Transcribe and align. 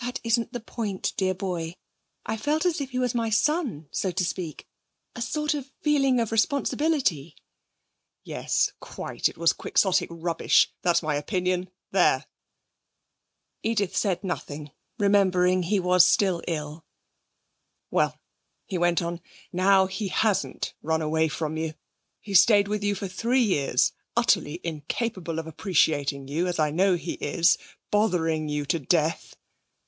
'That 0.00 0.20
isn't 0.24 0.54
the 0.54 0.60
point, 0.60 1.12
dear 1.18 1.34
boy. 1.34 1.76
I 2.24 2.38
felt 2.38 2.64
as 2.64 2.80
if 2.80 2.90
he 2.92 2.98
was 2.98 3.14
my 3.14 3.28
son, 3.28 3.88
so 3.92 4.10
to 4.10 4.24
speak 4.24 4.66
a 5.14 5.20
sort 5.20 5.52
of 5.52 5.70
feeling 5.82 6.18
of 6.18 6.32
responsibility.' 6.32 7.36
'Yes, 8.24 8.72
quite. 8.80 9.28
It 9.28 9.36
was 9.36 9.52
quixotic 9.52 10.08
rubbish. 10.10 10.72
That's 10.80 11.02
my 11.02 11.14
opinion. 11.16 11.68
There!' 11.90 12.24
Edith 13.62 13.94
said 13.94 14.24
nothing, 14.24 14.70
remembering 14.98 15.64
he 15.64 15.78
was 15.78 16.08
still 16.08 16.42
ill. 16.48 16.86
'Well,' 17.90 18.18
he 18.64 18.78
went 18.78 19.02
on, 19.02 19.20
'now, 19.52 19.86
he 19.88 20.08
hasn't 20.08 20.72
run 20.80 21.02
away 21.02 21.28
from 21.28 21.58
you. 21.58 21.74
He's 22.22 22.40
stayed 22.40 22.66
with 22.66 22.82
you 22.82 22.94
for 22.94 23.08
three 23.08 23.42
years; 23.42 23.92
utterly 24.16 24.58
incapable 24.64 25.38
of 25.38 25.46
appreciating 25.46 26.28
you, 26.28 26.46
as 26.46 26.58
I 26.58 26.70
know 26.70 26.96
he 26.96 27.12
is, 27.14 27.58
bothering 27.90 28.48
you 28.48 28.64
to 28.66 28.78
death.' 28.78 29.34